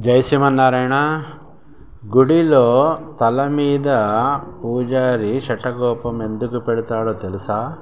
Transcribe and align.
జై 0.00 0.22
శ్రీమన్నారాయణ. 0.22 1.22
గుడిలో 2.16 2.98
తల 3.20 3.48
మీద 3.48 3.88
పూజారి 4.64 5.40
షటగోపం 5.40 6.22
ఎందుకు 6.22 6.58
పెడతాడో 6.58 7.12
తెలుసా? 7.12 7.76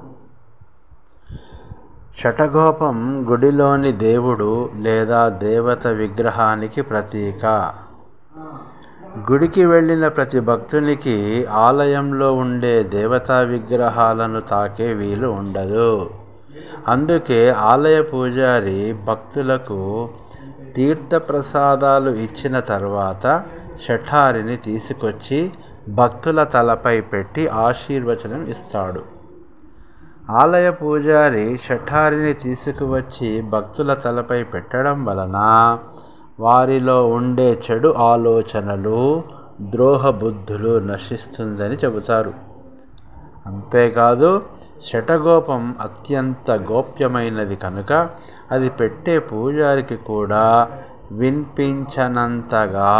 షటగోపం 2.18 3.26
గుడిలోని 3.30 3.92
దేవుడు 3.92 4.70
లేదా 4.76 5.28
దేవత 5.28 5.86
విగ్రహానికి 5.86 6.82
ప్రతీక. 6.82 7.72
గుడికి 9.32 9.66
వెళ్ళిన 9.66 10.08
ప్రతి 10.08 10.40
భక్తునికి 10.40 11.46
ఆలయంలో 11.46 12.34
ఉండే 12.34 12.82
దేవతా 12.82 13.40
విగ్రహాలను 13.40 14.40
తాకే 14.40 14.92
వీలు 14.92 15.28
ఉండదు. 15.28 16.10
అందుకే 16.88 17.50
ఆలయ 17.50 18.02
పూజారి 18.02 18.92
భక్తులకు 18.92 20.08
తీర్థప్రసాదాలు 20.76 22.10
ఇచ్చిన 22.10 22.60
తర్వాత 22.60 23.44
షఠారిని 23.88 24.56
తీసుకొచ్చి 24.56 25.52
భక్తుల 25.88 26.44
తలపై 26.44 27.00
పెట్టి 27.00 27.48
ఆశీర్వచనం 27.48 28.46
ఇస్తాడు. 28.46 29.02
ఆలయ 30.30 30.70
పూజారి 30.70 31.58
షఠారిని 31.58 32.32
తీసుకువచ్చి 32.34 33.42
భక్తుల 33.42 33.94
తలపై 33.94 34.42
పెట్టడం 34.42 35.04
వలన 35.04 35.38
వారిలో 36.40 37.08
ఉండే 37.08 37.62
చెడు 37.66 37.94
ఆలోచనలు 37.98 39.22
ద్రోహ 39.62 40.10
బుద్ధులు 40.10 40.78
నశిస్తుందని 40.78 41.74
చెబుతారు. 41.74 42.32
అంతేకాదు 43.46 44.42
శటగోపం 44.92 45.74
అత్యంత 45.80 46.50
గోప్యమైనది 46.50 47.56
కనుక 47.56 48.10
అది 48.50 48.70
పెట్టే 48.70 49.18
పూజారికి 49.18 49.96
కూడా 49.96 50.68
వినిపించనంతగా 51.12 52.94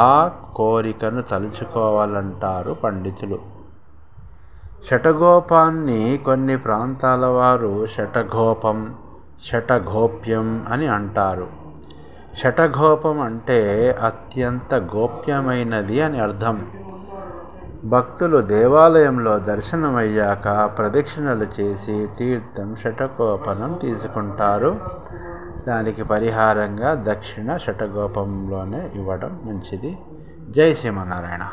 కోరికను 0.54 1.22
తలుచుకోవాలంటారు 1.22 2.72
పండితులు. 2.72 3.38
శటగోపాన్ని 4.90 6.20
కొన్ని 6.24 6.56
ప్రాంతాల 6.56 7.26
వారు 7.26 7.86
శటగోపం 7.86 8.94
శటగోప్యం 9.44 10.66
అని 10.68 10.86
అంటారు. 10.86 11.46
శటగోపం 12.34 13.20
అంటే 13.20 13.90
అత్యంత 14.02 14.74
గోప్యమైనది 14.74 16.02
అని 16.02 16.20
అర్థం. 16.20 16.66
భక్తులు 17.84 18.40
దేవాలయంలో 18.40 19.38
దర్శనమయ్యాక 19.38 20.70
ప్రదక్షిణలు 20.78 21.46
చేసి 21.60 22.08
తీర్థం 22.18 22.76
శటగోపనం 22.84 23.78
తీసుకుంటారు. 23.82 24.80
దానికి 25.68 26.02
పరిహారంగా 26.02 27.04
దక్షిణ 27.08 27.56
శటగోపంలోనే 27.56 28.90
ఇవ్వడం 28.94 29.40
మంచిది. 29.44 29.98
జై 30.50 30.74
శ్రీమన్నారాయణ. 30.74 31.48